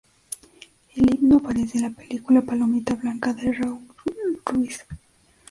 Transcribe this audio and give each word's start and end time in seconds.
El 0.95 1.13
himno 1.13 1.35
aparece 1.37 1.77
en 1.77 1.83
la 1.83 1.89
película 1.91 2.41
Palomita 2.41 2.95
blanca 2.95 3.35
de 3.35 3.51
Raúl 3.53 3.85
Ruiz. 4.47 4.83